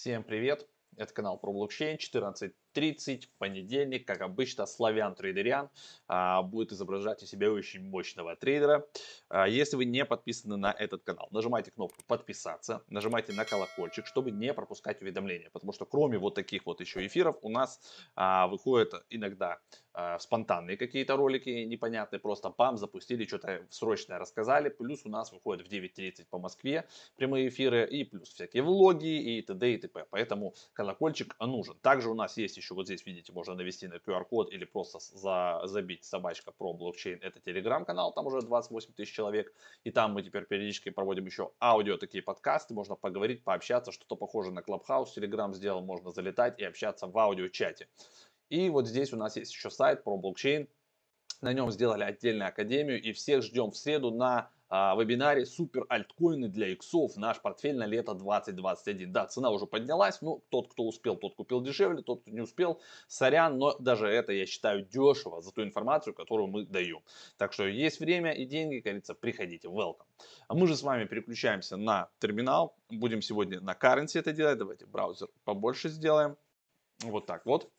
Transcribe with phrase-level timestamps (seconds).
[0.00, 0.64] Всем привет!
[0.96, 1.98] Это канал про блокчейн
[2.74, 5.70] 14.30, понедельник, как обычно, Славян Трейдериан
[6.06, 8.86] а, будет изображать из себя очень мощного трейдера.
[9.28, 14.30] А, если вы не подписаны на этот канал, нажимайте кнопку подписаться, нажимайте на колокольчик, чтобы
[14.30, 17.80] не пропускать уведомления, потому что кроме вот таких вот еще эфиров у нас
[18.14, 19.58] а, выходят иногда
[19.92, 25.66] а, спонтанные какие-то ролики непонятные, просто пам, запустили, что-то срочное рассказали, плюс у нас выходит
[25.66, 29.74] в 9.30 по Москве прямые эфиры, и плюс всякие влоги, и т.д.
[29.74, 30.06] и т.п.
[30.10, 31.76] Поэтому колокольчик нужен.
[31.80, 35.60] Также у нас есть еще, вот здесь видите, можно навести на QR-код или просто за,
[35.64, 39.52] забить собачка про блокчейн, это телеграм-канал, там уже 28 тысяч человек,
[39.84, 44.52] и там мы теперь периодически проводим еще аудио такие подкасты, можно поговорить, пообщаться, что-то похоже
[44.52, 47.88] на Clubhouse, телеграм сделал, можно залетать и общаться в аудио-чате.
[48.50, 50.68] И вот здесь у нас есть еще сайт про блокчейн.
[51.40, 56.48] На нем сделали отдельную академию и всех ждем в среду на а, вебинаре супер альткоины
[56.48, 59.12] для иксов, наш портфель на лето 2021.
[59.12, 62.80] Да, цена уже поднялась, но тот, кто успел, тот купил дешевле, тот, кто не успел,
[63.06, 67.00] сорян, но даже это я считаю дешево за ту информацию, которую мы даем.
[67.38, 70.06] Так что есть время и деньги, как говорится, приходите, welcome.
[70.48, 74.86] А мы же с вами переключаемся на терминал, будем сегодня на currency это делать, давайте
[74.86, 76.36] браузер побольше сделаем,
[77.02, 77.70] вот так вот.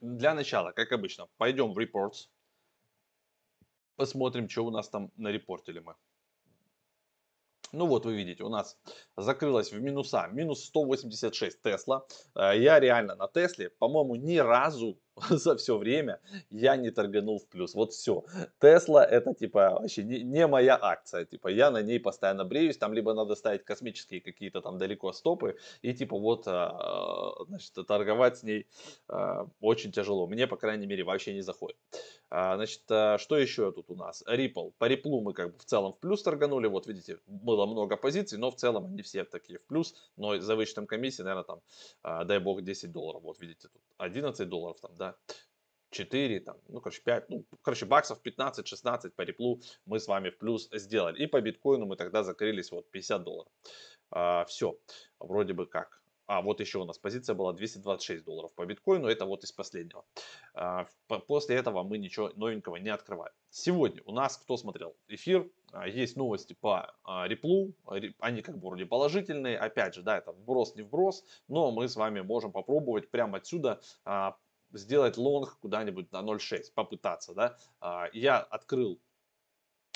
[0.00, 2.28] Для начала, как обычно, пойдем в Reports.
[3.98, 5.96] Посмотрим, что у нас там на репортили мы.
[7.72, 8.78] Ну вот вы видите, у нас
[9.16, 12.06] закрылась в минуса, минус 186 Тесла.
[12.36, 17.46] Э, я реально на Тесле, по-моему, ни разу за все время я не торганул в
[17.46, 17.74] плюс.
[17.74, 18.24] Вот все.
[18.60, 21.24] Тесла это типа вообще не, не моя акция.
[21.24, 22.78] Типа я на ней постоянно бреюсь.
[22.78, 25.56] Там либо надо ставить космические какие-то там далеко стопы.
[25.82, 28.66] И типа вот а, значит, торговать с ней
[29.08, 30.26] а, очень тяжело.
[30.26, 31.76] Мне, по крайней мере, вообще не заходит.
[32.30, 34.22] А, значит, что еще тут у нас?
[34.28, 34.72] Ripple.
[34.78, 36.66] По Ripple мы как бы в целом в плюс торганули.
[36.66, 39.94] Вот видите, было много позиций, но в целом они все такие в плюс.
[40.16, 43.22] Но за вычетом комиссии, наверное, там, дай бог, 10 долларов.
[43.22, 45.07] Вот видите, тут 11 долларов там, да,
[45.90, 50.38] 4, там, ну, короче, 5, ну, короче, баксов 15-16 по реплу мы с вами в
[50.38, 51.22] плюс сделали.
[51.22, 53.52] И по биткоину мы тогда закрылись вот 50 долларов.
[54.10, 54.78] А, все,
[55.18, 55.98] вроде бы как.
[56.26, 60.04] А, вот еще у нас позиция была 226 долларов по биткоину, это вот из последнего.
[60.52, 60.86] А,
[61.26, 63.32] после этого мы ничего новенького не открываем.
[63.48, 67.72] Сегодня у нас, кто смотрел эфир, а, есть новости по а, реплу,
[68.18, 71.96] они как бы вроде положительные, опять же, да, это вброс, не вброс, но мы с
[71.96, 74.36] вами можем попробовать прямо отсюда а,
[74.72, 77.56] сделать лонг куда-нибудь на 0.6, попытаться, да.
[77.80, 79.00] А, я открыл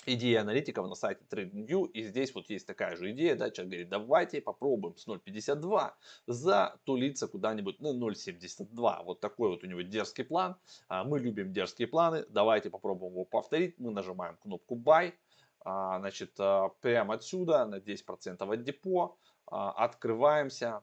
[0.07, 3.89] идеи аналитиков на сайте TradingView, и здесь вот есть такая же идея, да, человек говорит,
[3.89, 5.93] давайте попробуем с 0.52
[6.27, 9.05] затулиться куда-нибудь на 0.72.
[9.05, 10.57] Вот такой вот у него дерзкий план.
[10.89, 13.79] А, мы любим дерзкие планы, давайте попробуем его повторить.
[13.79, 15.13] Мы нажимаем кнопку Buy,
[15.61, 16.35] а, значит,
[16.81, 20.83] прямо отсюда на 10% от депо, открываемся,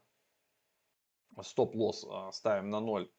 [1.41, 3.09] стоп-лосс ставим на 0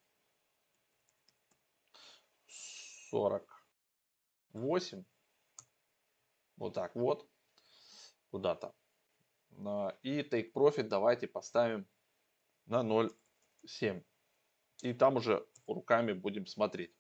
[3.11, 5.05] 48.
[6.57, 7.29] Вот так вот.
[8.31, 8.73] Куда-то.
[10.03, 11.87] И take profit давайте поставим
[12.67, 14.05] на 0,7.
[14.83, 16.95] И там уже руками будем смотреть.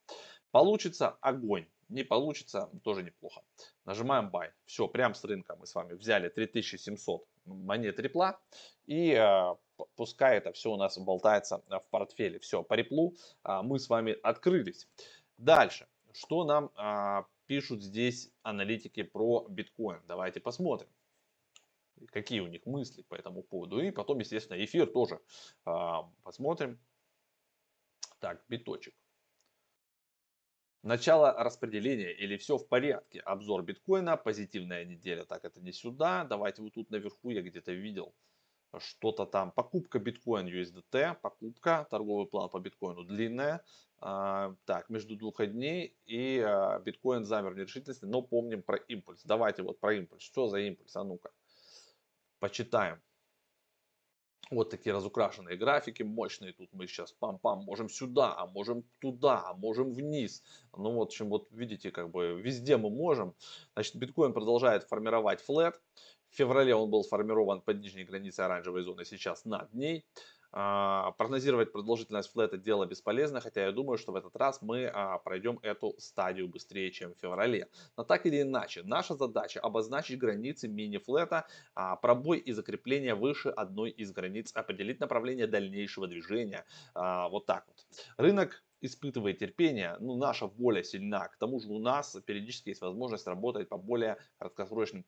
[0.50, 1.66] Получится огонь.
[1.88, 3.42] Не получится, тоже неплохо.
[3.84, 4.50] Нажимаем buy.
[4.64, 8.40] Все, прям с рынка мы с вами взяли 3700 монет репла.
[8.86, 9.56] И э,
[9.96, 12.38] пускай это все у нас болтается в портфеле.
[12.38, 14.88] Все, по реплу э, мы с вами открылись.
[15.36, 15.88] Дальше.
[16.12, 20.02] Что нам а, пишут здесь аналитики про биткоин?
[20.06, 20.88] Давайте посмотрим.
[22.06, 23.80] Какие у них мысли по этому поводу.
[23.80, 25.20] И потом, естественно, эфир тоже
[25.64, 26.78] а, посмотрим.
[28.18, 28.94] Так, биточек.
[30.82, 33.20] Начало распределения или все в порядке.
[33.20, 35.24] Обзор биткоина, позитивная неделя.
[35.24, 36.24] Так, это не сюда.
[36.24, 38.14] Давайте вот тут наверху я где-то видел
[38.78, 39.50] что-то там.
[39.50, 43.64] Покупка биткоин USDT, покупка, торговый план по биткоину длинная.
[43.98, 49.22] А, так, между двух дней и а, биткоин замер в нерешительности, но помним про импульс.
[49.24, 50.22] Давайте вот про импульс.
[50.22, 50.94] Что за импульс?
[50.96, 51.30] А ну-ка,
[52.38, 53.00] почитаем.
[54.50, 56.52] Вот такие разукрашенные графики, мощные.
[56.52, 60.42] Тут мы сейчас пам-пам, можем сюда, а можем туда, а можем вниз.
[60.76, 63.34] Ну вот, в общем, вот видите, как бы везде мы можем.
[63.74, 65.80] Значит, биткоин продолжает формировать флет.
[66.30, 70.04] В феврале он был сформирован под нижней границей оранжевой зоны, сейчас над ней.
[70.52, 75.18] А, прогнозировать продолжительность флета дело бесполезно, хотя я думаю, что в этот раз мы а,
[75.18, 77.68] пройдем эту стадию быстрее, чем в феврале.
[77.96, 83.90] Но так или иначе, наша задача обозначить границы мини-флета, а, пробой и закрепление выше одной
[83.90, 86.64] из границ, определить направление дальнейшего движения.
[86.94, 87.76] Вот так вот.
[88.16, 91.28] Рынок испытывает терпение, ну, наша воля сильна.
[91.28, 95.04] К тому же у нас периодически есть возможность работать по более краткосрочным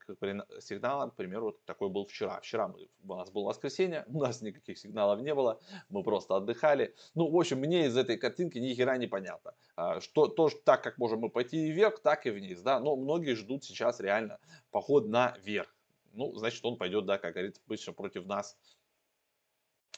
[0.61, 1.11] сигналам.
[1.11, 2.41] К примеру, вот такой был вчера.
[2.41, 6.95] Вчера мы, у нас было воскресенье, у нас никаких сигналов не было, мы просто отдыхали.
[7.15, 9.55] Ну, в общем, мне из этой картинки ни хера не понятно.
[9.77, 12.61] А, что, то, так как можем мы пойти и вверх, так и вниз.
[12.61, 12.79] Да?
[12.81, 14.39] Но многие ждут сейчас реально
[14.71, 15.75] поход наверх.
[16.13, 18.57] Ну, значит, он пойдет, да, как говорится, быстро против нас.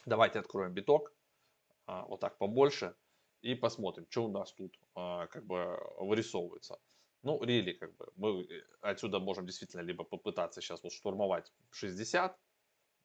[0.07, 1.13] Давайте откроем биток.
[1.87, 2.95] А, вот так побольше
[3.45, 6.79] и посмотрим, что у нас тут а, как бы вырисовывается.
[7.23, 12.39] Ну, рели, как бы, мы э, отсюда можем действительно либо попытаться сейчас вот штурмовать 60,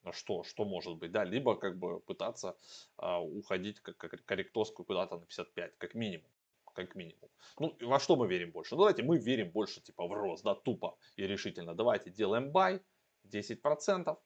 [0.04, 2.56] ну что, что может быть, да, либо как бы пытаться
[2.96, 6.32] а, уходить как, корректорскую куда-то на 55, как минимум,
[6.74, 7.30] как минимум.
[7.60, 8.76] Ну, во что мы верим больше?
[8.76, 11.76] Ну, давайте мы верим больше типа в рост, да, тупо и решительно.
[11.76, 12.82] Давайте делаем buy
[13.26, 14.18] 10%,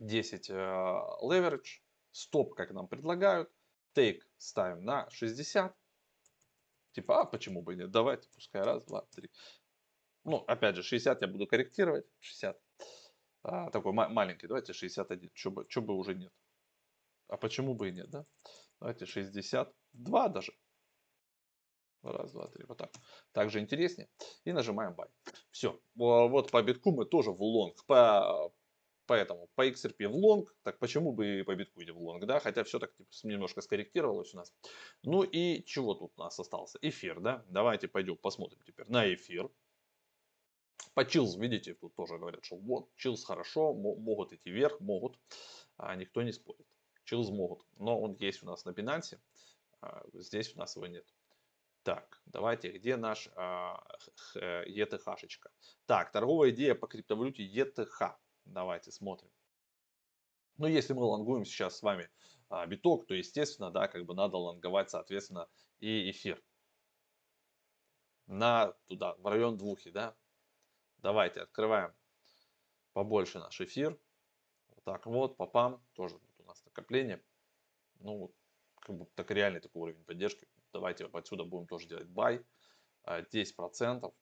[0.00, 0.54] 10 э,
[1.22, 3.48] leverage, стоп, как нам предлагают,
[3.94, 5.74] Take ставим на 60.
[6.92, 7.90] Типа, а почему бы и нет?
[7.90, 9.30] Давайте, пускай раз, два, три.
[10.24, 12.06] Ну, опять же, 60 я буду корректировать.
[12.20, 12.60] 60.
[13.44, 14.46] А, такой маленький.
[14.46, 15.30] Давайте 61.
[15.34, 16.32] Что бы, бы уже нет.
[17.28, 18.24] А почему бы и нет, да?
[18.78, 20.52] Давайте 62 даже.
[22.02, 22.64] Раз, два, три.
[22.64, 22.90] Вот так.
[23.32, 24.08] Также интереснее.
[24.44, 25.08] И нажимаем buy.
[25.50, 25.80] Все.
[25.94, 27.84] Вот по битку мы тоже в лонг.
[27.86, 28.52] По,
[29.06, 32.62] Поэтому по XRP в лонг, так почему бы и по биткоине в лонг, да, хотя
[32.62, 34.52] все так типа, немножко скорректировалось у нас.
[35.02, 36.78] Ну и чего тут у нас остался?
[36.82, 39.50] Эфир, да, давайте пойдем посмотрим теперь на эфир.
[40.94, 45.18] По Chiliz, видите, тут тоже говорят, что вот, Chiliz хорошо, могут идти вверх, могут,
[45.76, 46.66] а никто не спорит.
[47.04, 49.18] Chiliz могут, но он есть у нас на Binance,
[49.80, 51.06] а здесь у нас его нет.
[51.82, 53.82] Так, давайте, где наш а,
[54.36, 55.50] ETH-шечка?
[55.86, 58.14] Так, торговая идея по криптовалюте ETH.
[58.44, 59.30] Давайте смотрим.
[60.58, 62.10] Ну, если мы лонгуем сейчас с вами
[62.48, 65.48] а, биток, то, естественно, да, как бы надо лонговать, соответственно,
[65.80, 66.42] и эфир.
[68.26, 70.14] На туда, в район двухи, да.
[70.98, 71.94] Давайте открываем
[72.92, 73.98] побольше наш эфир.
[74.68, 75.84] Вот так вот, попам.
[75.94, 77.22] Тоже вот у нас накопление.
[78.00, 78.34] Ну,
[78.80, 80.46] как бы так реальный такой уровень поддержки.
[80.72, 82.44] Давайте отсюда будем тоже делать buy.
[83.06, 84.14] 10%.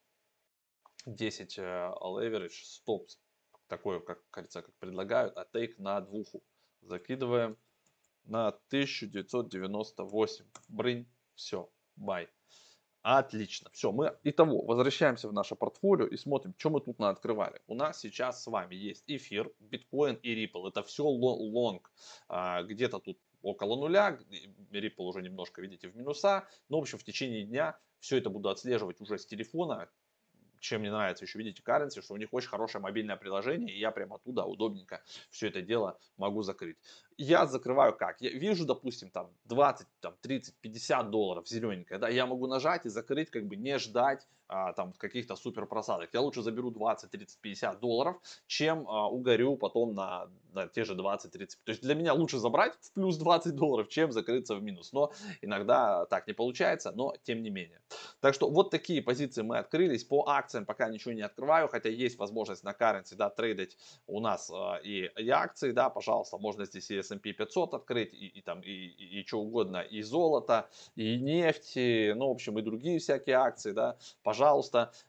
[1.06, 3.08] 10 leverage, стоп
[3.70, 6.42] такое, как кажется, как предлагают, а тейк на двуху.
[6.82, 7.56] Закидываем
[8.24, 10.44] на 1998.
[10.68, 12.28] Брынь, все, buy.
[13.02, 13.70] Отлично.
[13.72, 17.62] Все, мы итого возвращаемся в наше портфолио и смотрим, что мы тут наоткрывали.
[17.66, 20.68] У нас сейчас с вами есть эфир, биткоин и Ripple.
[20.68, 21.90] Это все лонг.
[22.28, 24.18] А, где-то тут около нуля.
[24.70, 26.46] Ripple уже немножко, видите, в минуса.
[26.68, 29.88] Но, в общем, в течение дня все это буду отслеживать уже с телефона
[30.60, 33.90] чем мне нравится еще, видите, Currency, что у них очень хорошее мобильное приложение, и я
[33.90, 36.76] прямо оттуда удобненько все это дело могу закрыть.
[37.16, 38.20] Я закрываю как?
[38.20, 42.88] Я вижу, допустим, там 20, там 30, 50 долларов зелененькое, да, я могу нажать и
[42.88, 46.10] закрыть, как бы не ждать а, там каких-то супер просадок.
[46.12, 48.16] Я лучше заберу 20, 30, 50 долларов,
[48.48, 51.64] чем а, угорю потом на, на те же 20, 30.
[51.64, 54.92] То есть для меня лучше забрать в плюс 20 долларов, чем закрыться в минус.
[54.92, 57.80] Но иногда так не получается, но тем не менее.
[58.20, 60.02] Так что вот такие позиции мы открылись.
[60.02, 64.50] По акциям пока ничего не открываю, хотя есть возможность на currency, да, трейдить у нас
[64.50, 68.60] э, и, и акции, да, пожалуйста, можно здесь и S&P 500 открыть, и, и там,
[68.62, 72.98] и, и, и что угодно, и золото, и нефть, и, ну, в общем, и другие
[72.98, 74.39] всякие акции, да, пожалуйста.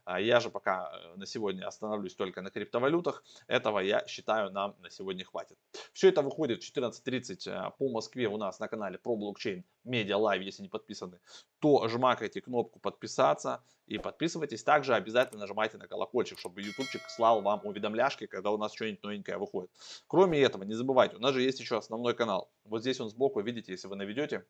[0.03, 4.75] А я же пока э, на сегодня остановлюсь только на криптовалютах, этого я считаю нам
[4.79, 5.57] на сегодня хватит.
[5.93, 10.17] Все это выходит в 14.30 э, по Москве у нас на канале про блокчейн Медиа
[10.17, 11.19] Лайв, если не подписаны,
[11.59, 14.63] то жмакайте кнопку подписаться и подписывайтесь.
[14.63, 19.37] Также обязательно нажимайте на колокольчик, чтобы ютубчик слал вам уведомляшки, когда у нас что-нибудь новенькое
[19.37, 19.71] выходит.
[20.07, 22.51] Кроме этого, не забывайте, у нас же есть еще основной канал.
[22.63, 24.45] Вот здесь он сбоку, видите, если вы наведете,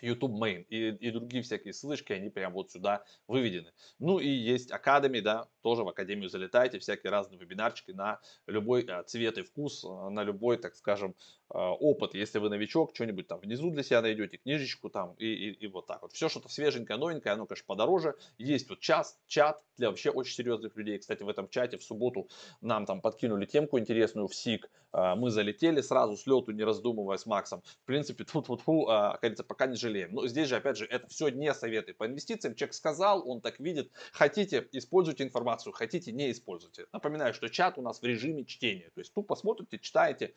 [0.00, 3.72] YouTube Main и, и другие всякие ссылочки, они прям вот сюда выведены.
[3.98, 9.02] Ну и есть Academy, да, тоже в Академию залетайте, всякие разные вебинарчики на любой а,
[9.04, 11.14] цвет и вкус, а, на любой, так скажем,
[11.52, 12.14] опыт.
[12.14, 15.86] Если вы новичок, что-нибудь там внизу для себя найдете, книжечку там и, и, и вот
[15.86, 16.12] так вот.
[16.12, 18.14] Все что-то свеженькое, новенькое, оно, конечно, подороже.
[18.38, 20.98] Есть вот час, чат для вообще очень серьезных людей.
[20.98, 22.28] Кстати, в этом чате в субботу
[22.60, 24.70] нам там подкинули темку интересную в СИК.
[24.92, 27.62] Мы залетели сразу с лету, не раздумывая с Максом.
[27.82, 30.12] В принципе, тут вот, как говорится, пока не жалеем.
[30.12, 32.54] Но здесь же, опять же, это все не советы по инвестициям.
[32.54, 33.90] Человек сказал, он так видит.
[34.12, 36.86] Хотите, используйте информацию, хотите, не используйте.
[36.92, 38.90] Напоминаю, что чат у нас в режиме чтения.
[38.94, 40.34] То есть тупо смотрите, читаете,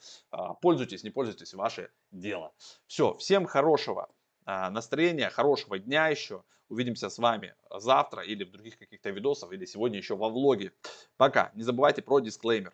[0.62, 2.54] пользуйтесь не пользуйтесь, ваше дело.
[2.88, 4.10] Все, всем хорошего
[4.46, 6.44] а, настроения, хорошего дня еще.
[6.68, 10.74] Увидимся с вами завтра или в других каких-то видосах, или сегодня еще во влоге.
[11.16, 11.52] Пока.
[11.54, 12.74] Не забывайте про дисклеймер.